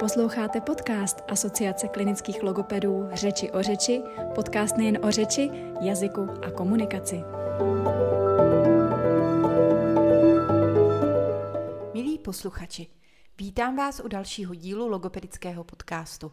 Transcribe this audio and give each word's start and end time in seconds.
Posloucháte 0.00 0.60
podcast 0.60 1.22
Asociace 1.28 1.88
klinických 1.88 2.42
logopedů 2.42 3.08
Řeči 3.12 3.50
o 3.50 3.62
řeči, 3.62 4.02
podcast 4.34 4.76
nejen 4.76 5.04
o 5.06 5.10
řeči, 5.10 5.50
jazyku 5.80 6.30
a 6.42 6.50
komunikaci. 6.50 7.22
Milí 11.94 12.18
posluchači, 12.18 12.86
vítám 13.38 13.76
vás 13.76 14.00
u 14.00 14.08
dalšího 14.08 14.54
dílu 14.54 14.88
logopedického 14.88 15.64
podcastu. 15.64 16.32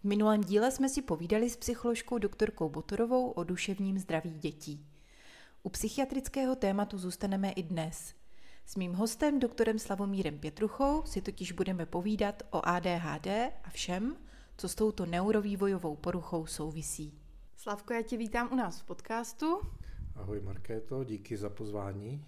V 0.00 0.04
minulém 0.04 0.40
díle 0.40 0.70
jsme 0.70 0.88
si 0.88 1.02
povídali 1.02 1.50
s 1.50 1.56
psycholožkou 1.56 2.18
doktorkou 2.18 2.68
Botorovou 2.68 3.30
o 3.30 3.44
duševním 3.44 3.98
zdraví 3.98 4.38
dětí. 4.38 4.86
U 5.62 5.68
psychiatrického 5.68 6.56
tématu 6.56 6.98
zůstaneme 6.98 7.50
i 7.50 7.62
dnes– 7.62 8.14
s 8.66 8.76
mým 8.76 8.92
hostem, 8.92 9.38
doktorem 9.38 9.78
Slavomírem 9.78 10.38
Pětruchou, 10.38 11.02
si 11.04 11.22
totiž 11.22 11.52
budeme 11.52 11.86
povídat 11.86 12.42
o 12.50 12.60
ADHD 12.64 13.26
a 13.64 13.70
všem, 13.70 14.16
co 14.56 14.68
s 14.68 14.74
touto 14.74 15.06
neurovývojovou 15.06 15.96
poruchou 15.96 16.46
souvisí. 16.46 17.18
Slavko, 17.56 17.92
já 17.92 18.02
tě 18.02 18.16
vítám 18.16 18.52
u 18.52 18.56
nás 18.56 18.80
v 18.80 18.84
podcastu. 18.84 19.60
Ahoj 20.14 20.40
Markéto, 20.40 21.04
díky 21.04 21.36
za 21.36 21.50
pozvání. 21.50 22.24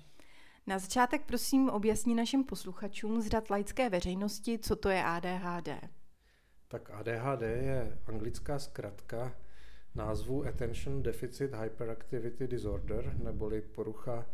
Na 0.66 0.78
začátek 0.78 1.22
prosím 1.26 1.68
objasni 1.68 2.14
našim 2.14 2.44
posluchačům 2.44 3.22
z 3.22 3.26
řad 3.26 3.50
laické 3.50 3.90
veřejnosti, 3.90 4.58
co 4.58 4.76
to 4.76 4.88
je 4.88 5.04
ADHD. 5.04 5.68
Tak 6.68 6.90
ADHD 6.90 7.42
je 7.42 7.98
anglická 8.06 8.58
zkratka 8.58 9.36
názvu 9.94 10.46
Attention 10.46 11.02
Deficit 11.02 11.54
Hyperactivity 11.54 12.48
Disorder, 12.48 13.16
neboli 13.22 13.60
porucha 13.60 14.26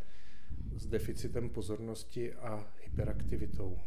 s 0.76 0.86
deficitem 0.86 1.48
pozornosti 1.48 2.32
a 2.34 2.72
hyperaktivitou. 2.80 3.78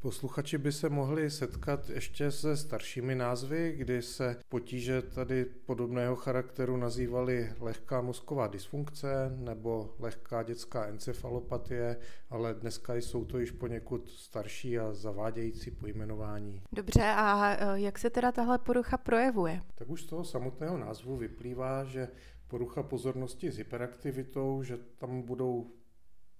Posluchači 0.00 0.58
by 0.58 0.72
se 0.72 0.88
mohli 0.88 1.30
setkat 1.30 1.90
ještě 1.90 2.30
se 2.30 2.56
staršími 2.56 3.14
názvy, 3.14 3.74
kdy 3.76 4.02
se 4.02 4.36
potíže 4.48 5.02
tady 5.02 5.44
podobného 5.44 6.16
charakteru 6.16 6.76
nazývaly 6.76 7.52
lehká 7.60 8.00
mozková 8.00 8.46
dysfunkce 8.46 9.36
nebo 9.36 9.94
lehká 9.98 10.42
dětská 10.42 10.86
encefalopatie, 10.86 11.96
ale 12.30 12.54
dneska 12.54 12.94
jsou 12.94 13.24
to 13.24 13.38
již 13.38 13.50
poněkud 13.50 14.08
starší 14.08 14.78
a 14.78 14.92
zavádějící 14.92 15.70
pojmenování. 15.70 16.62
Dobře, 16.72 17.02
a 17.02 17.50
e, 17.50 17.80
jak 17.80 17.98
se 17.98 18.10
teda 18.10 18.32
tahle 18.32 18.58
porucha 18.58 18.96
projevuje? 18.96 19.62
Tak 19.74 19.88
už 19.88 20.02
z 20.02 20.06
toho 20.06 20.24
samotného 20.24 20.78
názvu 20.78 21.16
vyplývá, 21.16 21.84
že 21.84 22.08
porucha 22.48 22.82
pozornosti 22.82 23.50
s 23.50 23.58
hyperaktivitou, 23.58 24.62
že 24.62 24.78
tam 24.98 25.22
budou 25.22 25.70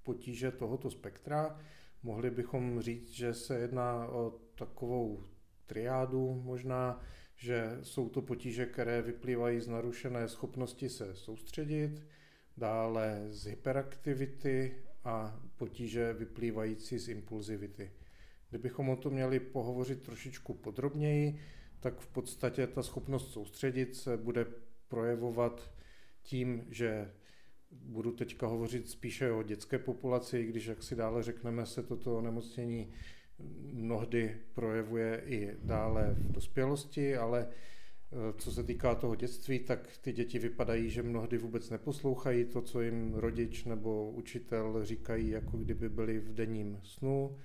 potíže 0.09 0.51
tohoto 0.51 0.91
spektra. 0.91 1.61
Mohli 2.03 2.31
bychom 2.31 2.81
říct, 2.81 3.11
že 3.11 3.35
se 3.35 3.59
jedná 3.59 4.09
o 4.09 4.41
takovou 4.55 5.25
triádu 5.67 6.41
možná, 6.45 7.01
že 7.37 7.79
jsou 7.83 8.09
to 8.09 8.23
potíže, 8.23 8.67
které 8.67 9.03
vyplývají 9.03 9.61
z 9.61 9.69
narušené 9.69 10.29
schopnosti 10.29 10.89
se 10.89 11.15
soustředit, 11.15 12.07
dále 12.57 13.27
z 13.29 13.45
hyperaktivity 13.45 14.75
a 15.05 15.41
potíže 15.57 16.13
vyplývající 16.13 16.99
z 16.99 17.09
impulzivity. 17.09 17.91
Kdybychom 18.51 18.89
o 18.89 18.97
tom 18.97 19.13
měli 19.13 19.41
pohovořit 19.41 20.03
trošičku 20.03 20.55
podrobněji, 20.55 21.41
tak 21.81 22.01
v 22.01 22.07
podstatě 22.07 22.67
ta 22.67 22.83
schopnost 22.83 23.33
soustředit 23.33 23.97
se 23.97 24.17
bude 24.17 24.47
projevovat 24.89 25.71
tím, 26.23 26.65
že 26.71 27.13
budu 27.71 28.13
teďka 28.13 28.47
hovořit 28.47 28.91
spíše 28.91 29.33
o 29.33 29.43
dětské 29.43 29.79
populaci, 29.79 30.45
když 30.45 30.67
jak 30.67 30.83
si 30.83 30.97
dále 30.97 31.23
řekneme, 31.23 31.67
se 31.67 31.83
toto 31.83 32.19
onemocnění 32.19 32.91
mnohdy 33.73 34.37
projevuje 34.55 35.23
i 35.27 35.57
dále 35.63 36.15
v 36.19 36.33
dospělosti, 36.33 37.17
ale 37.17 37.49
eh, 37.49 38.17
co 38.39 38.53
se 38.53 38.65
týká 38.65 38.95
toho 38.95 39.15
dětství, 39.15 39.59
tak 39.59 39.97
ty 40.01 40.13
děti 40.13 40.39
vypadají, 40.39 40.91
že 40.91 41.03
mnohdy 41.03 41.39
vůbec 41.39 41.71
neposlouchají 41.71 42.45
to, 42.45 42.63
co 42.63 42.81
jim 42.81 43.15
rodič 43.15 43.65
nebo 43.65 44.11
učitel 44.11 44.85
říkají, 44.85 45.29
jako 45.29 45.57
kdyby 45.57 45.89
byli 45.89 46.19
v 46.19 46.35
denním 46.35 46.81
snu. 46.83 47.37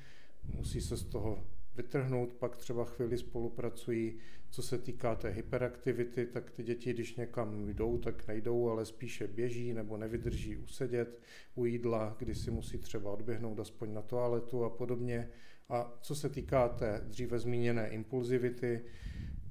Musí 0.55 0.81
se 0.81 0.97
z 0.97 1.03
toho 1.03 1.43
vytrhnout, 1.75 2.33
pak 2.33 2.57
třeba 2.57 2.85
chvíli 2.85 3.17
spolupracují. 3.17 4.17
Co 4.49 4.61
se 4.61 4.77
týká 4.77 5.15
té 5.15 5.29
hyperaktivity, 5.29 6.25
tak 6.25 6.51
ty 6.51 6.63
děti, 6.63 6.93
když 6.93 7.15
někam 7.15 7.69
jdou, 7.69 7.97
tak 7.97 8.27
nejdou, 8.27 8.69
ale 8.69 8.85
spíše 8.85 9.27
běží 9.27 9.73
nebo 9.73 9.97
nevydrží 9.97 10.57
usedět 10.57 11.19
u 11.55 11.65
jídla, 11.65 12.15
kdy 12.19 12.35
si 12.35 12.51
musí 12.51 12.77
třeba 12.77 13.11
odběhnout 13.11 13.59
aspoň 13.59 13.93
na 13.93 14.01
toaletu 14.01 14.63
a 14.63 14.69
podobně. 14.69 15.29
A 15.69 15.97
co 16.01 16.15
se 16.15 16.29
týká 16.29 16.69
té 16.69 17.01
dříve 17.05 17.39
zmíněné 17.39 17.89
impulzivity, 17.89 18.81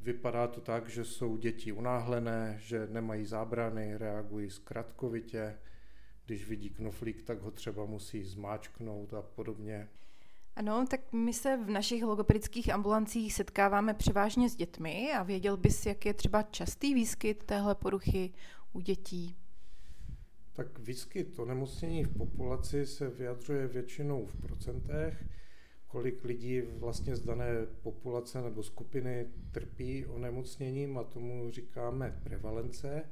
vypadá 0.02 0.46
to 0.46 0.60
tak, 0.60 0.88
že 0.88 1.04
jsou 1.04 1.36
děti 1.36 1.72
unáhlené, 1.72 2.56
že 2.60 2.86
nemají 2.90 3.26
zábrany, 3.26 3.98
reagují 3.98 4.50
zkratkovitě, 4.50 5.54
když 6.26 6.48
vidí 6.48 6.70
knoflík, 6.70 7.22
tak 7.22 7.40
ho 7.40 7.50
třeba 7.50 7.84
musí 7.84 8.24
zmáčknout 8.24 9.14
a 9.14 9.22
podobně. 9.22 9.88
Ano, 10.56 10.86
tak 10.90 11.12
my 11.12 11.32
se 11.32 11.56
v 11.56 11.70
našich 11.70 12.02
logopedických 12.02 12.72
ambulancích 12.72 13.34
setkáváme 13.34 13.94
převážně 13.94 14.50
s 14.50 14.56
dětmi 14.56 15.12
a 15.12 15.22
věděl 15.22 15.56
bys, 15.56 15.86
jak 15.86 16.06
je 16.06 16.14
třeba 16.14 16.42
častý 16.42 16.94
výskyt 16.94 17.44
téhle 17.44 17.74
poruchy 17.74 18.32
u 18.72 18.80
dětí? 18.80 19.36
Tak 20.52 20.78
výskyt 20.78 21.38
onemocnění 21.38 22.04
v 22.04 22.16
populaci 22.16 22.86
se 22.86 23.08
vyjadřuje 23.08 23.66
většinou 23.66 24.26
v 24.26 24.36
procentech, 24.36 25.24
kolik 25.86 26.24
lidí 26.24 26.60
vlastně 26.60 27.16
z 27.16 27.20
dané 27.20 27.66
populace 27.82 28.42
nebo 28.42 28.62
skupiny 28.62 29.26
trpí 29.52 30.06
onemocněním 30.06 30.98
a 30.98 31.04
tomu 31.04 31.50
říkáme 31.50 32.20
prevalence. 32.22 33.02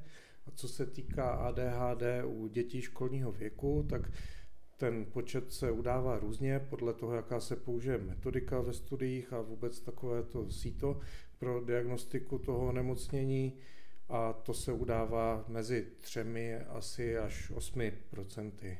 A 0.47 0.51
co 0.51 0.67
se 0.67 0.85
týká 0.85 1.31
ADHD 1.31 2.03
u 2.25 2.47
dětí 2.47 2.81
školního 2.81 3.31
věku, 3.31 3.85
tak 3.89 4.11
ten 4.81 5.05
počet 5.05 5.53
se 5.53 5.71
udává 5.71 6.19
různě 6.19 6.59
podle 6.59 6.93
toho, 6.93 7.15
jaká 7.15 7.39
se 7.39 7.55
použije 7.55 7.97
metodika 7.97 8.61
ve 8.61 8.73
studiích 8.73 9.33
a 9.33 9.41
vůbec 9.41 9.81
takové 9.81 10.23
to 10.23 10.51
síto 10.51 10.99
pro 11.39 11.65
diagnostiku 11.65 12.37
toho 12.37 12.67
onemocnění 12.67 13.57
a 14.09 14.33
to 14.33 14.53
se 14.53 14.73
udává 14.73 15.45
mezi 15.47 15.87
třemi 15.99 16.55
asi 16.57 17.17
až 17.17 17.51
osmi 17.51 17.93
procenty. 18.09 18.77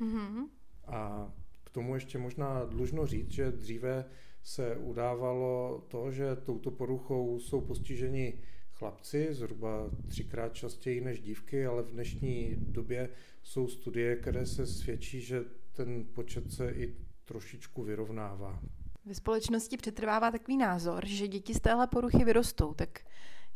Mm-hmm. 0.00 0.44
A 0.86 1.32
k 1.64 1.70
tomu 1.70 1.94
ještě 1.94 2.18
možná 2.18 2.64
dlužno 2.64 3.06
říct, 3.06 3.30
že 3.30 3.50
dříve 3.50 4.04
se 4.42 4.76
udávalo 4.76 5.84
to, 5.88 6.10
že 6.10 6.36
touto 6.36 6.70
poruchou 6.70 7.38
jsou 7.38 7.60
postiženi 7.60 8.40
chlapci, 8.72 9.28
zhruba 9.30 9.90
třikrát 10.08 10.54
častěji 10.54 11.00
než 11.00 11.20
dívky, 11.20 11.66
ale 11.66 11.82
v 11.82 11.90
dnešní 11.90 12.56
době 12.58 13.08
jsou 13.42 13.68
studie, 13.68 14.16
které 14.16 14.46
se 14.46 14.66
svědčí, 14.66 15.20
že 15.20 15.44
ten 15.72 16.04
počet 16.14 16.52
se 16.52 16.70
i 16.70 16.96
trošičku 17.24 17.82
vyrovnává. 17.82 18.60
Ve 19.04 19.14
společnosti 19.14 19.76
přetrvává 19.76 20.30
takový 20.30 20.56
názor, 20.56 21.06
že 21.06 21.28
děti 21.28 21.54
z 21.54 21.60
téhle 21.60 21.86
poruchy 21.86 22.24
vyrostou. 22.24 22.74
Tak 22.74 23.00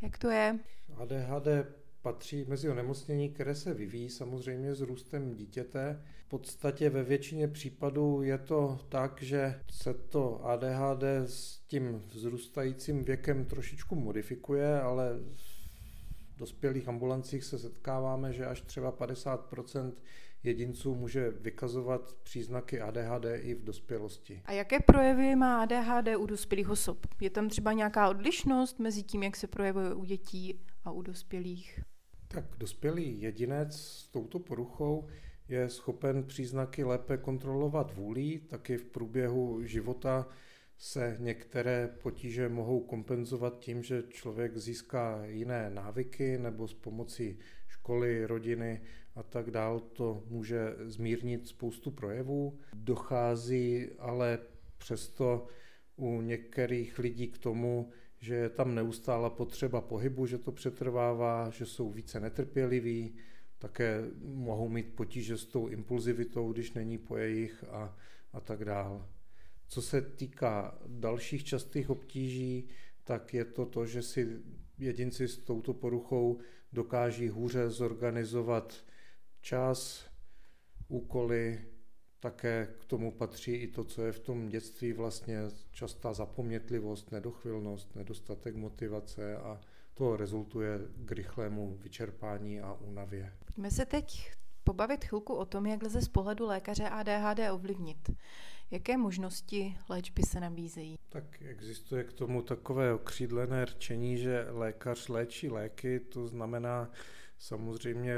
jak 0.02 0.18
to 0.18 0.30
je? 0.30 0.58
ADHD 0.96 1.48
patří 2.02 2.44
mezi 2.48 2.70
onemocnění, 2.70 3.28
které 3.28 3.54
se 3.54 3.74
vyvíjí 3.74 4.10
samozřejmě 4.10 4.74
s 4.74 4.80
růstem 4.80 5.34
dítěte. 5.34 6.02
V 6.26 6.28
podstatě 6.28 6.90
ve 6.90 7.02
většině 7.02 7.48
případů 7.48 8.22
je 8.22 8.38
to 8.38 8.80
tak, 8.88 9.22
že 9.22 9.60
se 9.70 9.94
to 9.94 10.46
ADHD 10.46 11.02
s 11.26 11.58
tím 11.58 12.02
vzrůstajícím 12.08 13.04
věkem 13.04 13.44
trošičku 13.44 13.94
modifikuje, 13.94 14.80
ale 14.80 15.10
v 15.36 15.53
dospělých 16.36 16.88
ambulancích 16.88 17.44
se 17.44 17.58
setkáváme, 17.58 18.32
že 18.32 18.46
až 18.46 18.60
třeba 18.60 18.92
50% 18.92 19.92
jedinců 20.42 20.94
může 20.94 21.30
vykazovat 21.30 22.16
příznaky 22.22 22.80
ADHD 22.80 23.24
i 23.36 23.54
v 23.54 23.64
dospělosti. 23.64 24.42
A 24.44 24.52
jaké 24.52 24.80
projevy 24.80 25.36
má 25.36 25.62
ADHD 25.62 26.08
u 26.18 26.26
dospělých 26.26 26.68
osob? 26.70 27.06
Je 27.20 27.30
tam 27.30 27.48
třeba 27.48 27.72
nějaká 27.72 28.08
odlišnost 28.08 28.78
mezi 28.78 29.02
tím, 29.02 29.22
jak 29.22 29.36
se 29.36 29.46
projevuje 29.46 29.94
u 29.94 30.04
dětí 30.04 30.60
a 30.84 30.90
u 30.90 31.02
dospělých? 31.02 31.80
Tak 32.28 32.44
dospělý 32.58 33.20
jedinec 33.20 33.76
s 33.76 34.08
touto 34.08 34.38
poruchou 34.38 35.06
je 35.48 35.68
schopen 35.68 36.24
příznaky 36.24 36.84
lépe 36.84 37.16
kontrolovat 37.16 37.94
vůlí, 37.94 38.38
taky 38.38 38.76
v 38.76 38.84
průběhu 38.84 39.62
života 39.62 40.26
se 40.76 41.16
některé 41.18 41.88
potíže 42.02 42.48
mohou 42.48 42.80
kompenzovat 42.80 43.58
tím, 43.58 43.82
že 43.82 44.02
člověk 44.08 44.56
získá 44.56 45.24
jiné 45.24 45.70
návyky 45.70 46.38
nebo 46.38 46.68
s 46.68 46.74
pomocí 46.74 47.38
školy, 47.66 48.26
rodiny 48.26 48.80
a 49.14 49.22
tak 49.22 49.50
dál 49.50 49.80
to 49.80 50.24
může 50.28 50.74
zmírnit 50.84 51.48
spoustu 51.48 51.90
projevů. 51.90 52.58
Dochází 52.74 53.88
ale 53.98 54.38
přesto 54.78 55.46
u 55.96 56.20
některých 56.20 56.98
lidí 56.98 57.28
k 57.28 57.38
tomu, 57.38 57.90
že 58.20 58.34
je 58.34 58.48
tam 58.48 58.74
neustála 58.74 59.30
potřeba 59.30 59.80
pohybu, 59.80 60.26
že 60.26 60.38
to 60.38 60.52
přetrvává, 60.52 61.50
že 61.50 61.66
jsou 61.66 61.90
více 61.90 62.20
netrpěliví, 62.20 63.14
také 63.58 64.00
mohou 64.22 64.68
mít 64.68 64.94
potíže 64.94 65.36
s 65.36 65.46
tou 65.46 65.66
impulzivitou, 65.68 66.52
když 66.52 66.72
není 66.72 66.98
po 66.98 67.16
jejich 67.16 67.64
a, 67.64 67.96
a 68.32 68.40
tak 68.40 68.64
dál. 68.64 69.08
Co 69.68 69.82
se 69.82 70.02
týká 70.02 70.78
dalších 70.86 71.44
častých 71.44 71.90
obtíží, 71.90 72.68
tak 73.04 73.34
je 73.34 73.44
to 73.44 73.66
to, 73.66 73.86
že 73.86 74.02
si 74.02 74.42
jedinci 74.78 75.28
s 75.28 75.38
touto 75.38 75.74
poruchou 75.74 76.38
dokáží 76.72 77.28
hůře 77.28 77.70
zorganizovat 77.70 78.84
čas, 79.40 80.04
úkoly, 80.88 81.64
také 82.20 82.74
k 82.80 82.84
tomu 82.84 83.12
patří 83.12 83.52
i 83.52 83.68
to, 83.68 83.84
co 83.84 84.02
je 84.02 84.12
v 84.12 84.18
tom 84.18 84.48
dětství 84.48 84.92
vlastně 84.92 85.38
častá 85.70 86.12
zapomnětlivost, 86.12 87.12
nedochvilnost, 87.12 87.96
nedostatek 87.96 88.56
motivace 88.56 89.36
a 89.36 89.60
to 89.94 90.16
rezultuje 90.16 90.78
k 91.04 91.12
rychlému 91.12 91.78
vyčerpání 91.82 92.60
a 92.60 92.72
únavě. 92.72 93.32
Pojďme 93.46 93.70
se 93.70 93.86
teď 93.86 94.32
pobavit 94.64 95.04
chvilku 95.04 95.34
o 95.34 95.44
tom, 95.44 95.66
jak 95.66 95.82
lze 95.82 96.02
z 96.02 96.08
pohledu 96.08 96.46
lékaře 96.46 96.88
ADHD 96.88 97.40
ovlivnit. 97.52 98.10
Jaké 98.70 98.96
možnosti 98.96 99.76
léčby 99.88 100.22
se 100.22 100.40
nabízejí? 100.40 100.98
Tak 101.08 101.42
existuje 101.42 102.04
k 102.04 102.12
tomu 102.12 102.42
takové 102.42 102.94
okřídlené 102.94 103.64
rčení, 103.64 104.18
že 104.18 104.46
lékař 104.48 105.08
léčí 105.08 105.48
léky, 105.48 106.00
to 106.00 106.26
znamená 106.26 106.90
samozřejmě 107.38 108.14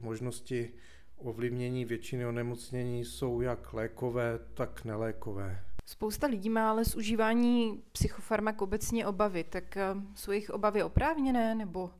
možnosti 0.00 0.72
ovlivnění 1.16 1.84
většiny 1.84 2.26
onemocnění 2.26 3.04
jsou 3.04 3.40
jak 3.40 3.72
lékové, 3.72 4.38
tak 4.54 4.84
nelékové. 4.84 5.64
Spousta 5.86 6.26
lidí 6.26 6.50
má 6.50 6.70
ale 6.70 6.84
z 6.84 6.94
užívání 6.94 7.82
psychofarmak 7.92 8.62
obecně 8.62 9.06
obavy, 9.06 9.44
tak 9.44 9.76
eh, 9.76 9.94
jsou 10.14 10.30
jejich 10.30 10.50
obavy 10.50 10.82
oprávněné 10.82 11.54
nebo 11.54 11.90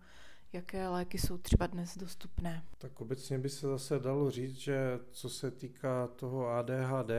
jaké 0.53 0.89
léky 0.89 1.19
jsou 1.19 1.39
třeba 1.39 1.67
dnes 1.67 1.99
dostupné? 1.99 2.65
Tak 2.79 3.01
obecně 3.01 3.39
by 3.39 3.49
se 3.49 3.67
zase 3.67 3.99
dalo 3.99 4.31
říct, 4.31 4.57
že 4.57 4.99
co 5.11 5.29
se 5.29 5.51
týká 5.51 6.07
toho 6.07 6.49
ADHD, 6.49 7.11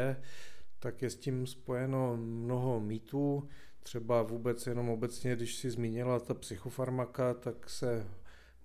tak 0.80 1.01
je 1.01 1.10
s 1.10 1.16
tím 1.16 1.48
spojeno 1.48 2.18
mnoho 2.18 2.80
mýtů. 2.80 3.48
Třeba 3.80 4.22
vůbec 4.22 4.68
jenom 4.68 4.89
obecně, 4.89 5.36
když 5.36 5.56
si 5.56 5.69
zmínila 5.69 6.19
ta 6.19 6.33
psychofarmaka, 6.33 7.33
tak 7.33 7.69
se 7.69 8.07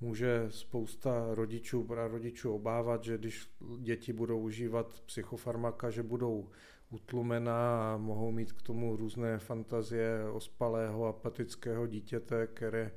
může 0.00 0.46
spousta 0.48 1.26
rodičů, 1.30 1.86
rodičů 1.90 2.54
obávat, 2.54 3.04
že 3.04 3.18
když 3.18 3.50
děti 3.78 4.12
budou 4.12 4.40
užívat 4.40 5.02
psychofarmaka, 5.06 5.90
že 5.90 6.02
budou 6.02 6.48
utlumená 6.90 7.94
a 7.94 7.96
mohou 7.96 8.30
mít 8.30 8.52
k 8.52 8.62
tomu 8.62 8.96
různé 8.96 9.38
fantazie 9.38 10.30
ospalého 10.32 11.06
apatického 11.06 11.86
dítěte, 11.86 12.46
které 12.46 12.90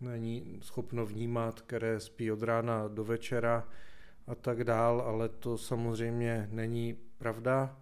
není 0.00 0.60
schopno 0.62 1.06
vnímat, 1.06 1.60
které 1.60 2.00
spí 2.00 2.32
od 2.32 2.42
rána 2.42 2.88
do 2.88 3.04
večera 3.04 3.68
a 4.26 4.34
tak 4.34 4.64
dál, 4.64 5.00
ale 5.00 5.28
to 5.28 5.58
samozřejmě 5.58 6.48
není 6.52 6.98
pravda. 7.18 7.80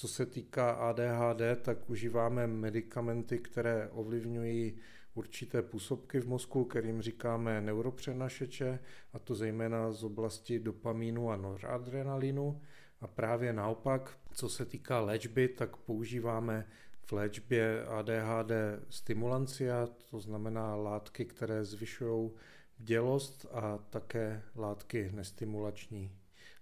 Co 0.00 0.08
se 0.08 0.26
týká 0.26 0.70
ADHD, 0.70 1.62
tak 1.62 1.90
užíváme 1.90 2.46
medicamenty, 2.46 3.38
které 3.38 3.88
ovlivňují 3.88 4.78
určité 5.14 5.62
působky 5.62 6.20
v 6.20 6.28
mozku, 6.28 6.64
kterým 6.64 7.02
říkáme 7.02 7.60
neuropřenašeče, 7.60 8.78
a 9.12 9.18
to 9.18 9.34
zejména 9.34 9.92
z 9.92 10.04
oblasti 10.04 10.58
dopamínu 10.58 11.30
a 11.30 11.36
noradrenalinu. 11.36 12.60
A 13.00 13.06
právě 13.06 13.52
naopak, 13.52 14.18
co 14.32 14.48
se 14.48 14.64
týká 14.64 15.00
léčby, 15.00 15.48
tak 15.48 15.76
používáme 15.76 16.66
v 17.02 17.12
léčbě 17.12 17.84
ADHD 17.86 18.52
stimulancia, 18.90 19.88
to 20.10 20.20
znamená 20.20 20.76
látky, 20.76 21.24
které 21.24 21.64
zvyšují 21.64 22.30
bdělost 22.78 23.46
a 23.52 23.78
také 23.78 24.42
látky 24.56 25.10
nestimulační 25.14 26.19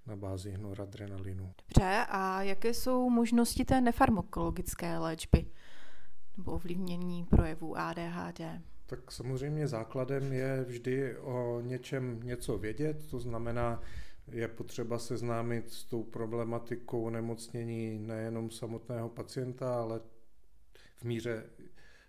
na 0.08 0.16
bázi 0.16 0.58
noradrenalinu. 0.58 1.52
Dobře, 1.68 2.04
a 2.08 2.42
jaké 2.42 2.74
jsou 2.74 3.10
možnosti 3.10 3.64
té 3.64 3.80
nefarmakologické 3.80 4.98
léčby 4.98 5.46
nebo 6.36 6.52
ovlivnění 6.52 7.24
projevů 7.24 7.78
ADHD? 7.78 8.40
Tak 8.86 9.12
samozřejmě 9.12 9.68
základem 9.68 10.32
je 10.32 10.64
vždy 10.64 11.16
o 11.16 11.60
něčem 11.60 12.20
něco 12.22 12.58
vědět, 12.58 13.10
to 13.10 13.18
znamená, 13.18 13.82
je 14.30 14.48
potřeba 14.48 14.98
seznámit 14.98 15.70
s 15.70 15.84
tou 15.84 16.02
problematikou 16.02 17.10
nemocnění 17.10 17.98
nejenom 17.98 18.50
samotného 18.50 19.08
pacienta, 19.08 19.80
ale 19.80 20.00
v 20.96 21.04
míře 21.04 21.44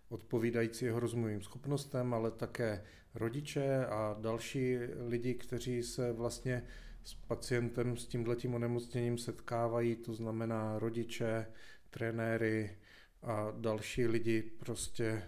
odpovídající 0.10 0.86
jeho 0.86 1.00
rozumovým 1.00 1.42
schopnostem, 1.42 2.14
ale 2.14 2.32
také 2.32 2.84
rodiče 3.16 3.86
a 3.86 4.16
další 4.22 4.78
lidi, 5.08 5.34
kteří 5.34 5.84
se 5.84 6.14
vlastně 6.14 6.64
s 7.04 7.14
pacientem 7.14 7.98
s 7.98 8.08
tímhletím 8.08 8.54
onemocněním 8.54 9.18
setkávají, 9.18 9.96
to 9.96 10.14
znamená 10.14 10.80
rodiče, 10.80 11.46
trenéry 11.90 12.78
a 13.24 13.52
další 13.58 14.08
lidi 14.08 14.42
prostě 14.42 15.24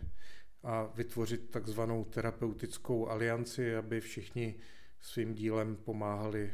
a 0.63 0.83
vytvořit 0.83 1.50
takzvanou 1.50 2.03
terapeutickou 2.03 3.07
alianci, 3.07 3.75
aby 3.75 4.01
všichni 4.01 4.56
svým 5.01 5.33
dílem 5.33 5.75
pomáhali 5.75 6.53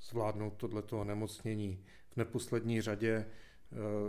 zvládnout 0.00 0.50
tohleto 0.50 1.00
onemocnění. 1.00 1.84
V 2.10 2.16
neposlední 2.16 2.80
řadě 2.80 3.12
e, 3.14 3.26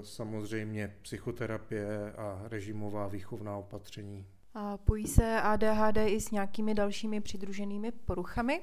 samozřejmě 0.06 0.96
psychoterapie 1.02 2.14
a 2.14 2.42
režimová 2.44 3.08
výchovná 3.08 3.58
opatření. 3.58 4.28
A 4.54 4.78
pojí 4.78 5.08
se 5.08 5.42
ADHD 5.42 5.98
i 5.98 6.22
s 6.22 6.32
nějakými 6.32 6.74
dalšími 6.74 7.22
přidruženými 7.22 7.92
poruchami? 7.92 8.62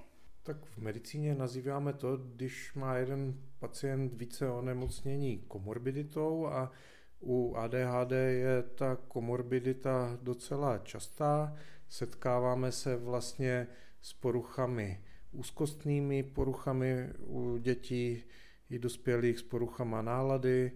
Tak 0.50 0.64
v 0.64 0.79
medicíně 0.79 1.35
nazýváme 1.35 1.93
to, 1.93 2.17
když 2.17 2.75
má 2.75 2.97
jeden 2.97 3.35
pacient 3.58 4.14
více 4.14 4.50
onemocnění 4.50 5.38
komorbiditou 5.38 6.47
a 6.47 6.70
u 7.20 7.55
ADHD 7.56 8.12
je 8.12 8.62
ta 8.75 8.97
komorbidita 9.08 10.19
docela 10.23 10.79
častá. 10.79 11.56
Setkáváme 11.88 12.73
se 12.73 12.97
vlastně 12.97 13.67
s 14.00 14.12
poruchami 14.12 15.05
úzkostnými 15.32 16.23
poruchami 16.23 17.08
u 17.19 17.56
dětí 17.56 18.25
i 18.70 18.79
dospělých 18.79 19.38
s 19.38 19.43
poruchama 19.43 20.03
nálady, 20.03 20.73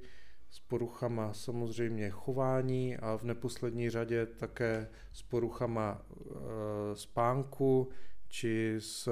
s 0.50 0.60
poruchama 0.60 1.32
samozřejmě 1.32 2.10
chování 2.10 2.96
a 2.96 3.16
v 3.16 3.22
neposlední 3.22 3.90
řadě 3.90 4.26
také 4.26 4.88
s 5.12 5.22
poruchama 5.22 6.02
e, 6.02 6.96
spánku 6.96 7.88
či 8.34 8.74
s 8.78 9.08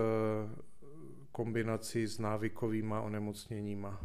kombinací 1.33 2.07
s 2.07 2.19
návykovými 2.19 2.95
onemocněníma. 3.03 4.01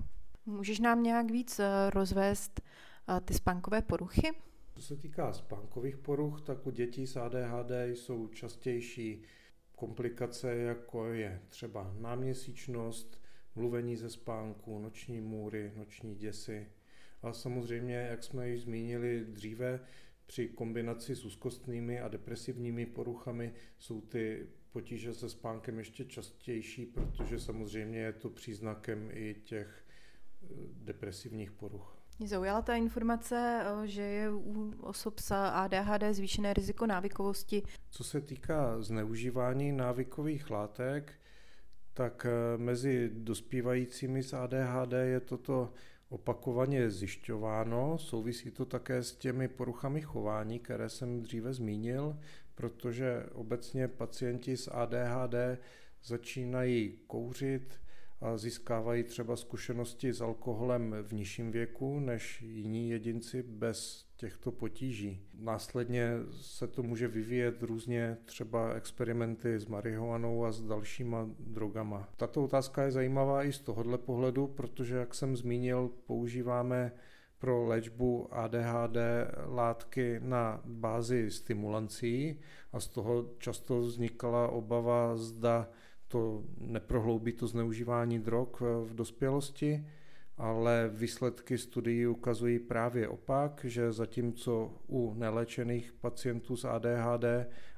Můžeš 0.46 0.80
nám 0.80 1.04
nějak 1.04 1.32
víc 1.32 1.60
e, 1.60 1.90
rozvést 1.90 2.62
e, 2.62 3.22
ty 3.22 3.34
spánkové 3.34 3.82
poruchy? 3.82 4.32
Co 4.76 4.82
se 4.82 4.96
týká 4.96 5.34
spánkových 5.34 5.98
poruch, 5.98 6.42
tak 6.42 6.68
u 6.68 6.72
dětí 6.72 7.08
s 7.08 7.18
ADHD 7.18 7.72
jsou 7.88 8.28
častější 8.28 9.22
komplikace, 9.76 10.56
jako 10.56 11.06
je 11.06 11.42
třeba 11.48 11.94
náměsíčnost, 12.00 13.22
mluvení 13.56 13.96
ze 13.96 14.10
spánku, 14.10 14.80
noční 14.80 15.22
můry, 15.22 15.72
noční 15.76 16.16
děsy. 16.16 16.68
A 17.22 17.34
samozřejmě, 17.34 17.96
jak 17.96 18.24
jsme 18.24 18.50
již 18.50 18.62
zmínili 18.62 19.26
dříve, 19.26 19.80
při 20.28 20.48
kombinaci 20.48 21.16
s 21.16 21.26
úzkostnými 21.26 22.00
a 22.00 22.08
depresivními 22.08 22.86
poruchami 22.86 23.54
jsou 23.80 24.02
ty 24.02 24.48
potíže 24.72 25.14
se 25.14 25.30
spánkem 25.30 25.78
ještě 25.78 26.06
častější, 26.06 26.86
protože 26.86 27.40
samozřejmě 27.40 28.00
je 28.00 28.14
to 28.14 28.30
příznakem 28.30 29.10
i 29.14 29.36
těch 29.44 29.86
eh, 30.44 30.48
depresivních 30.72 31.52
poruch. 31.52 31.98
Mě 32.20 32.28
zaujala 32.28 32.62
ta 32.62 32.76
informace, 32.76 33.64
eh, 33.66 33.88
že 33.88 34.02
je 34.02 34.30
u 34.32 34.74
osob 34.82 35.20
s 35.20 35.32
ADHD 35.32 36.04
zvýšené 36.12 36.54
riziko 36.54 36.88
návykovosti. 36.88 37.64
Co 37.90 38.04
se 38.04 38.22
týká 38.22 38.82
zneužívání 38.82 39.72
návykových 39.72 40.50
látek, 40.50 41.14
tak 41.94 42.26
eh, 42.26 42.58
mezi 42.58 43.10
dospívajícími 43.14 44.24
s 44.24 44.34
ADHD 44.34 44.94
je 44.94 45.20
toto 45.20 45.74
opakovaně 46.10 46.90
zjišťováno. 46.90 47.98
Souvisí 47.98 48.52
to 48.52 48.66
také 48.66 49.04
s 49.04 49.16
těmi 49.16 49.48
poruchami 49.48 50.02
chování, 50.02 50.60
které 50.60 50.90
jsem 50.90 51.22
dříve 51.22 51.54
zmínil, 51.54 52.18
protože 52.56 53.26
obecně 53.34 53.88
pacienti 53.88 54.58
s 54.58 54.72
ADHD 54.72 55.36
začínají 56.04 57.00
kouřit, 57.08 57.80
a 58.22 58.38
získávají 58.38 59.04
třeba 59.04 59.36
zkušenosti 59.36 60.14
s 60.14 60.22
alkoholem 60.22 60.96
v 61.04 61.14
nižším 61.14 61.52
věku 61.52 62.00
než 62.00 62.42
jiní 62.42 62.90
jedinci 62.90 63.44
bez 63.44 64.07
těchto 64.18 64.52
potíží. 64.52 65.22
Následně 65.40 66.12
se 66.32 66.68
to 66.68 66.84
může 66.84 67.08
vyvíjet 67.08 67.64
různě 67.64 68.18
třeba 68.26 68.74
experimenty 68.74 69.60
s 69.60 69.66
marihuanou 69.66 70.46
a 70.46 70.52
s 70.52 70.62
dalšíma 70.62 71.30
drogama. 71.40 72.10
Tato 72.18 72.44
otázka 72.44 72.84
je 72.84 72.92
zajímavá 72.92 73.44
i 73.44 73.54
z 73.54 73.60
tohohle 73.60 73.98
pohledu, 73.98 74.48
protože, 74.48 74.96
jak 74.96 75.16
jsem 75.16 75.36
zmínil, 75.36 75.92
používáme 76.06 76.92
pro 77.40 77.66
léčbu 77.66 78.28
ADHD 78.32 78.98
látky 79.46 80.20
na 80.24 80.62
bázi 80.66 81.32
stimulancí 81.32 82.40
a 82.74 82.80
z 82.80 82.88
toho 82.88 83.30
často 83.38 83.80
vznikala 83.80 84.48
obava, 84.48 85.18
zda 85.18 85.70
to 86.08 86.44
neprohloubí 86.58 87.34
to 87.34 87.48
zneužívání 87.48 88.20
drog 88.20 88.48
v 88.84 88.96
dospělosti 88.96 89.86
ale 90.38 90.90
výsledky 90.94 91.58
studií 91.58 92.08
ukazují 92.08 92.60
právě 92.60 93.08
opak, 93.08 93.62
že 93.64 93.92
zatímco 93.92 94.74
u 94.88 95.14
neléčených 95.14 95.94
pacientů 95.94 96.56
s 96.56 96.66
ADHD 96.66 97.26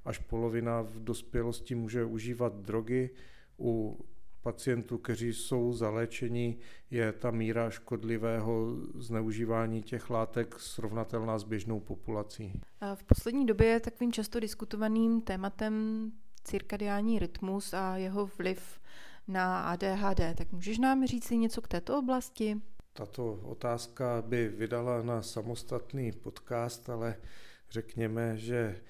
až 0.06 0.18
polovina 0.18 0.82
v 0.82 1.00
dospělosti 1.00 1.76
může 1.76 2.06
užívat 2.06 2.56
drogy, 2.56 3.10
u 3.60 4.00
pacientů, 4.42 4.98
kteří 4.98 5.34
jsou 5.34 5.74
zaléčení, 5.74 6.58
je 6.92 7.12
ta 7.12 7.32
míra 7.32 7.70
škodlivého 7.70 8.76
zneužívání 8.96 9.82
těch 9.84 10.10
látek 10.10 10.56
srovnatelná 10.60 11.40
s 11.40 11.44
běžnou 11.44 11.80
populací. 11.80 12.62
V 12.96 13.04
poslední 13.04 13.46
době 13.46 13.68
je 13.68 13.80
takovým 13.80 14.12
často 14.12 14.40
diskutovaným 14.40 15.22
tématem 15.22 16.06
cirkadiální 16.44 17.20
rytmus 17.20 17.74
a 17.74 17.98
jeho 17.98 18.30
vliv 18.38 18.80
na 19.30 19.64
ADHD. 19.64 20.36
Tak 20.36 20.52
můžeš 20.52 20.78
nám 20.78 21.06
říct 21.08 21.30
něco 21.30 21.62
k 21.62 21.68
této 21.68 22.00
oblasti? 22.00 22.62
Tato 22.94 23.34
otázka 23.34 24.24
by 24.28 24.48
vydala 24.48 25.04
na 25.04 25.22
samostatný 25.22 26.12
podcast, 26.12 26.90
ale 26.90 27.16
řekněme, 27.70 28.38
že 28.38 28.82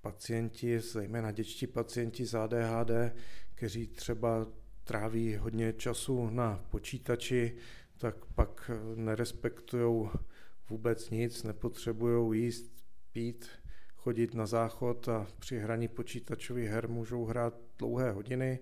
pacienti, 0.00 0.80
zejména 0.80 1.32
dětští 1.32 1.66
pacienti 1.66 2.26
z 2.26 2.34
ADHD, 2.34 2.90
kteří 3.54 3.86
třeba 3.86 4.46
tráví 4.84 5.36
hodně 5.36 5.72
času 5.72 6.30
na 6.30 6.64
počítači, 6.70 7.56
tak 7.98 8.16
pak 8.34 8.70
nerespektují 8.94 10.08
vůbec 10.70 11.10
nic, 11.10 11.42
nepotřebují 11.42 12.44
jíst, 12.44 12.72
pít, 13.12 13.48
chodit 13.96 14.34
na 14.34 14.46
záchod 14.46 15.08
a 15.08 15.26
při 15.38 15.58
hraní 15.58 15.88
počítačových 15.88 16.68
her 16.68 16.88
můžou 16.88 17.24
hrát 17.24 17.54
dlouhé 17.78 18.10
hodiny. 18.10 18.58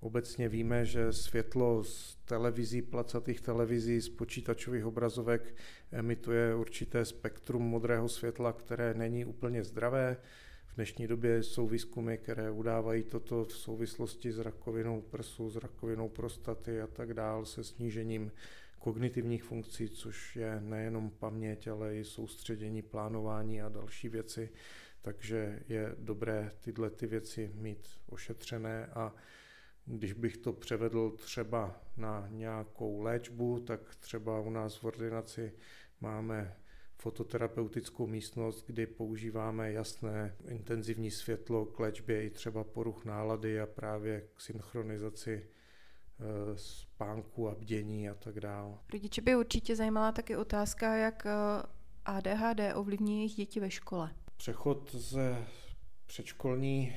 Obecně 0.00 0.48
víme, 0.48 0.84
že 0.84 1.12
světlo 1.12 1.84
z 1.84 2.16
televizí, 2.24 2.82
placatých 2.82 3.40
televizí, 3.40 4.00
z 4.00 4.08
počítačových 4.08 4.86
obrazovek 4.86 5.54
emituje 5.92 6.54
určité 6.54 7.04
spektrum 7.04 7.62
modrého 7.62 8.08
světla, 8.08 8.52
které 8.52 8.94
není 8.94 9.24
úplně 9.24 9.64
zdravé 9.64 10.16
dnešní 10.78 11.06
době 11.06 11.42
jsou 11.42 11.68
výzkumy, 11.68 12.16
které 12.16 12.50
udávají 12.50 13.02
toto 13.02 13.44
v 13.44 13.52
souvislosti 13.52 14.32
s 14.32 14.38
rakovinou 14.38 15.00
prsu, 15.00 15.50
s 15.50 15.56
rakovinou 15.56 16.08
prostaty 16.08 16.80
a 16.80 16.86
tak 16.86 17.14
dál, 17.14 17.44
se 17.44 17.64
snížením 17.64 18.32
kognitivních 18.78 19.44
funkcí, 19.44 19.88
což 19.88 20.36
je 20.36 20.60
nejenom 20.60 21.10
paměť, 21.10 21.66
ale 21.68 21.96
i 21.96 22.04
soustředění, 22.04 22.82
plánování 22.82 23.62
a 23.62 23.68
další 23.68 24.08
věci. 24.08 24.50
Takže 25.02 25.62
je 25.68 25.94
dobré 25.98 26.52
tyhle 26.60 26.90
ty 26.90 27.06
věci 27.06 27.50
mít 27.54 27.88
ošetřené 28.06 28.86
a 28.86 29.14
když 29.88 30.12
bych 30.12 30.36
to 30.36 30.52
převedl 30.52 31.10
třeba 31.10 31.80
na 31.96 32.28
nějakou 32.30 33.00
léčbu, 33.00 33.60
tak 33.60 33.94
třeba 33.94 34.40
u 34.40 34.50
nás 34.50 34.76
v 34.76 34.84
ordinaci 34.84 35.52
máme 36.00 36.56
fototerapeutickou 36.96 38.06
místnost, 38.06 38.66
kdy 38.66 38.86
používáme 38.86 39.72
jasné 39.72 40.36
intenzivní 40.48 41.10
světlo 41.10 41.64
k 41.64 41.80
léčbě 41.80 42.24
i 42.24 42.30
třeba 42.30 42.64
poruch 42.64 43.04
nálady 43.04 43.60
a 43.60 43.66
právě 43.66 44.24
k 44.34 44.40
synchronizaci 44.40 45.46
eh, 45.46 46.58
spánku 46.58 47.48
a 47.48 47.54
bdění 47.54 48.08
a 48.08 48.14
tak 48.14 48.40
dále. 48.40 48.78
Rodiče 48.92 49.22
by 49.22 49.36
určitě 49.36 49.76
zajímala 49.76 50.12
taky 50.12 50.36
otázka, 50.36 50.96
jak 50.96 51.26
eh, 51.26 51.32
ADHD 52.04 52.60
ovlivní 52.74 53.16
jejich 53.16 53.34
děti 53.34 53.60
ve 53.60 53.70
škole. 53.70 54.14
Přechod 54.36 54.94
ze 54.94 55.46
předškolní 56.06 56.96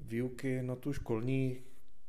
výuky 0.00 0.62
na 0.62 0.76
tu 0.76 0.92
školní 0.92 1.62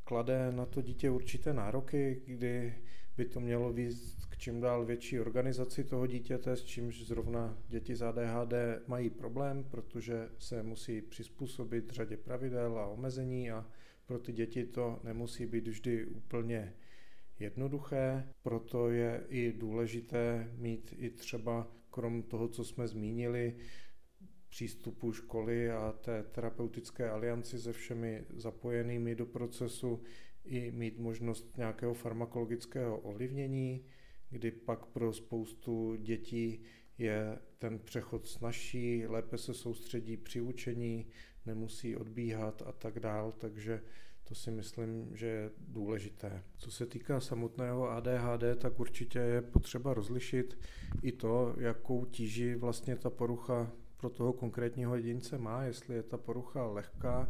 klade 0.04 0.52
na 0.52 0.66
to 0.66 0.82
dítě 0.82 1.10
určité 1.10 1.54
nároky, 1.54 2.22
kdy 2.26 2.76
by 3.18 3.26
to 3.26 3.40
mělo 3.40 3.74
víc 3.74 4.26
k 4.30 4.38
čím 4.38 4.62
dál 4.62 4.86
větší 4.86 5.20
organizaci 5.20 5.84
toho 5.84 6.08
dítěte, 6.08 6.56
s 6.56 6.64
čímž 6.64 7.06
zrovna 7.06 7.58
děti 7.68 7.96
z 7.96 8.02
ADHD 8.02 8.54
mají 8.88 9.10
problém, 9.10 9.64
protože 9.64 10.30
se 10.38 10.64
musí 10.64 11.02
přizpůsobit 11.02 11.90
řadě 11.90 12.18
pravidel 12.18 12.78
a 12.80 12.88
omezení 12.88 13.52
a 13.52 13.66
pro 14.06 14.20
ty 14.20 14.32
děti 14.32 14.66
to 14.66 15.00
nemusí 15.04 15.46
být 15.46 15.68
vždy 15.68 16.06
úplně 16.06 16.74
jednoduché, 17.40 18.28
proto 18.42 18.90
je 18.90 19.24
i 19.30 19.54
důležité 19.54 20.52
mít 20.58 20.94
i 20.98 21.10
třeba 21.10 21.68
krom 21.90 22.24
toho, 22.24 22.48
co 22.48 22.64
jsme 22.64 22.88
zmínili, 22.88 23.56
přístupu 24.54 25.14
školy 25.14 25.72
a 25.72 25.92
té 25.92 26.24
terapeutické 26.24 27.10
alianci 27.10 27.60
se 27.60 27.74
všemi 27.74 28.26
zapojenými 28.36 29.16
do 29.16 29.26
procesu, 29.26 30.02
i 30.46 30.72
mít 30.72 31.00
možnost 31.00 31.58
nějakého 31.58 31.94
farmakologického 31.94 32.98
ovlivnění, 32.98 33.86
kdy 34.30 34.52
pak 34.52 34.86
pro 34.86 35.14
spoustu 35.14 35.96
dětí 35.96 36.62
je 36.98 37.40
ten 37.58 37.80
přechod 37.80 38.28
snažší, 38.28 39.08
lépe 39.08 39.38
se 39.38 39.54
soustředí 39.54 40.18
při 40.18 40.42
učení, 40.42 41.08
nemusí 41.46 41.96
odbíhat 41.96 42.64
a 42.66 42.72
tak 42.72 43.00
dál, 43.00 43.32
takže 43.32 43.82
to 44.24 44.36
si 44.36 44.52
myslím, 44.52 45.16
že 45.16 45.28
je 45.28 45.52
důležité. 45.68 46.44
Co 46.58 46.72
se 46.72 46.86
týká 46.86 47.20
samotného 47.20 47.90
ADHD, 47.90 48.44
tak 48.58 48.80
určitě 48.80 49.20
je 49.20 49.42
potřeba 49.42 49.94
rozlišit 49.94 50.60
i 51.02 51.12
to, 51.12 51.56
jakou 51.60 52.06
tíži 52.06 52.56
vlastně 52.56 52.96
ta 52.96 53.10
porucha 53.10 53.72
pro 54.04 54.10
toho 54.10 54.34
konkrétního 54.34 54.96
jedince 54.96 55.38
má, 55.38 55.64
jestli 55.64 55.96
je 55.96 56.04
ta 56.04 56.18
porucha 56.18 56.66
lehká 56.66 57.28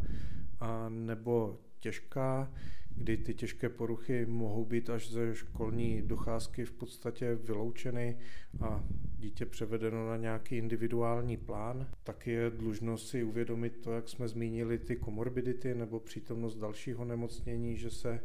a 0.60 0.90
nebo 0.90 1.60
těžká, 1.80 2.52
kdy 2.96 3.18
ty 3.18 3.34
těžké 3.34 3.70
poruchy 3.70 4.26
mohou 4.26 4.66
být 4.66 4.90
až 4.90 5.12
ze 5.12 5.36
školní 5.36 6.02
docházky 6.02 6.66
v 6.66 6.74
podstatě 6.74 7.36
vyloučeny 7.36 8.18
a 8.62 8.84
dítě 9.18 9.46
převedeno 9.46 10.10
na 10.10 10.18
nějaký 10.18 10.58
individuální 10.58 11.38
plán. 11.38 11.88
Taky 12.04 12.32
je 12.32 12.50
dlužno 12.50 12.98
si 12.98 13.24
uvědomit 13.24 13.78
to, 13.84 13.92
jak 13.92 14.10
jsme 14.10 14.28
zmínili, 14.28 14.80
ty 14.80 14.96
komorbidity 14.96 15.76
nebo 15.76 16.00
přítomnost 16.00 16.58
dalšího 16.58 17.06
nemocnění, 17.06 17.78
že 17.78 17.90
se 17.90 18.20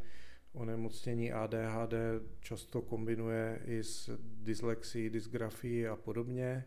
onemocnění 0.52 1.32
ADHD 1.32 1.94
často 2.40 2.82
kombinuje 2.82 3.60
i 3.64 3.82
s 3.82 4.18
dyslexií, 4.22 5.10
dysgrafií 5.10 5.86
a 5.86 5.96
podobně. 5.96 6.64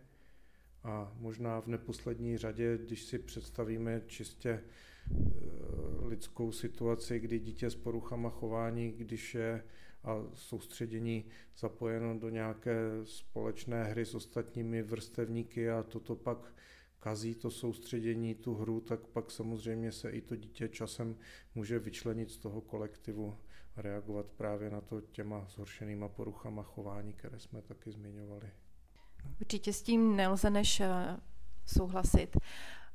A 0.84 1.14
možná 1.20 1.62
v 1.62 1.68
neposlední 1.68 2.38
řadě, 2.38 2.78
když 2.78 3.04
si 3.04 3.20
představíme 3.20 4.02
čistě 4.08 4.64
Eh, 5.10 6.06
lidskou 6.06 6.52
situaci, 6.52 7.20
kdy 7.20 7.40
dítě 7.40 7.70
s 7.70 7.76
poruchama 7.76 8.30
chování, 8.30 8.92
když 8.92 9.36
je 9.36 9.64
a 10.04 10.24
soustředění 10.34 11.26
zapojeno 11.58 12.20
do 12.20 12.30
nějaké 12.30 12.76
společné 13.04 13.84
hry 13.84 14.06
s 14.06 14.16
ostatními 14.16 14.84
vrstevníky 14.84 15.70
a 15.70 15.84
toto 15.84 16.16
pak 16.16 16.54
kazí 17.00 17.36
to 17.36 17.52
soustředění, 17.52 18.36
tu 18.36 18.56
hru, 18.56 18.82
tak 18.82 19.08
pak 19.08 19.32
samozřejmě 19.32 19.92
se 19.92 20.10
i 20.10 20.22
to 20.22 20.36
dítě 20.36 20.70
časem 20.70 21.16
může 21.56 21.80
vyčlenit 21.80 22.32
z 22.32 22.38
toho 22.38 22.62
kolektivu 22.62 23.38
a 23.76 23.82
reagovat 23.82 24.26
právě 24.26 24.70
na 24.70 24.82
to 24.82 25.02
těma 25.02 25.46
zhoršenýma 25.50 26.10
poruchama 26.10 26.64
chování, 26.64 27.14
které 27.14 27.40
jsme 27.40 27.62
taky 27.62 27.92
zmiňovali. 27.92 28.50
Určitě 29.42 29.74
s 29.74 29.82
tím 29.82 30.16
nelze 30.16 30.50
než 30.50 30.80
eh, 30.80 31.18
souhlasit. 31.66 32.38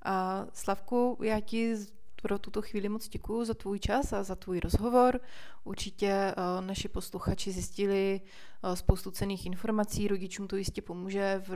A 0.03 0.47
Slavku, 0.53 1.19
já 1.23 1.41
ti 1.41 1.77
pro 2.23 2.39
tuto 2.39 2.63
chvíli 2.63 2.89
moc 2.89 3.09
děkuji 3.09 3.45
za 3.45 3.55
tvůj 3.55 3.79
čas 3.79 4.13
a 4.13 4.23
za 4.23 4.35
tvůj 4.35 4.61
rozhovor. 4.61 5.21
Určitě 5.65 6.35
uh, 6.37 6.67
naši 6.67 6.89
posluchači 6.89 7.53
zjistili 7.53 8.21
uh, 8.65 8.75
spoustu 8.75 9.11
cených 9.11 9.47
informací, 9.47 10.09
rodičům 10.09 10.49
to 10.49 10.57
jistě 10.57 10.83
pomůže 10.83 11.43
v 11.49 11.55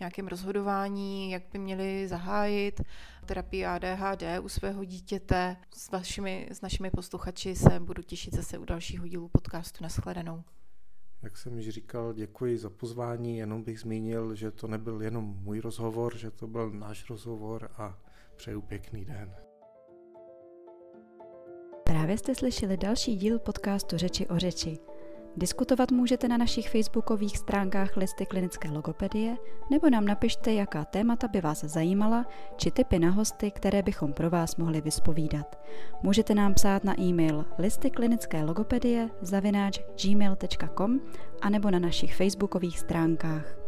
nějakém 0.00 0.28
rozhodování, 0.28 1.30
jak 1.30 1.42
by 1.52 1.58
měli 1.58 2.08
zahájit 2.08 2.80
terapii 3.26 3.66
ADHD 3.66 4.22
u 4.42 4.48
svého 4.48 4.84
dítěte. 4.84 5.56
S, 5.76 5.90
vašimi, 5.90 6.48
s 6.50 6.60
našimi 6.60 6.90
posluchači 6.90 7.56
se 7.56 7.80
budu 7.80 8.02
těšit 8.02 8.34
zase 8.34 8.58
u 8.58 8.64
dalšího 8.64 9.06
dílu 9.08 9.28
podcastu. 9.28 9.82
Naschledanou. 9.82 10.44
Jak 11.24 11.36
jsem 11.36 11.58
již 11.58 11.68
říkal, 11.68 12.12
děkuji 12.12 12.58
za 12.58 12.70
pozvání, 12.70 13.38
jenom 13.38 13.62
bych 13.62 13.80
zmínil, 13.80 14.34
že 14.34 14.50
to 14.50 14.66
nebyl 14.66 15.02
jenom 15.02 15.24
můj 15.24 15.60
rozhovor, 15.60 16.16
že 16.16 16.30
to 16.30 16.46
byl 16.46 16.70
náš 16.70 17.10
rozhovor 17.10 17.70
a 17.76 17.98
přeju 18.36 18.62
pěkný 18.62 19.04
den. 19.04 19.34
Právě 21.84 22.18
jste 22.18 22.34
slyšeli 22.34 22.76
další 22.76 23.16
díl 23.16 23.38
podcastu 23.38 23.96
Řeči 23.96 24.26
o 24.26 24.38
řeči. 24.38 24.78
Diskutovat 25.36 25.90
můžete 25.90 26.28
na 26.28 26.36
našich 26.36 26.68
facebookových 26.68 27.38
stránkách 27.38 27.96
listy 27.96 28.26
klinické 28.26 28.70
logopedie 28.70 29.36
nebo 29.70 29.90
nám 29.90 30.04
napište, 30.04 30.52
jaká 30.52 30.84
témata 30.84 31.28
by 31.28 31.40
vás 31.40 31.64
zajímala, 31.64 32.26
či 32.56 32.70
typy 32.70 32.98
na 32.98 33.10
hosty, 33.10 33.50
které 33.50 33.82
bychom 33.82 34.12
pro 34.12 34.30
vás 34.30 34.56
mohli 34.56 34.80
vyspovídat. 34.80 35.58
Můžete 36.02 36.34
nám 36.34 36.54
psát 36.54 36.84
na 36.84 37.00
e-mail 37.00 37.44
listy 37.58 37.90
klinické 37.90 38.44
logopedie 38.44 39.10
zavináč 39.20 39.80
gmail.com 40.04 41.00
a 41.40 41.48
nebo 41.50 41.70
na 41.70 41.78
našich 41.78 42.14
facebookových 42.14 42.78
stránkách. 42.78 43.63